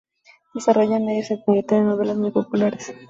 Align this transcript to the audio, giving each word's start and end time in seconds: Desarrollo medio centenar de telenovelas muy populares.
Desarrollo 0.55 0.99
medio 1.05 1.23
centenar 1.29 1.57
de 1.57 1.61
telenovelas 1.69 2.17
muy 2.21 2.31
populares. 2.31 2.85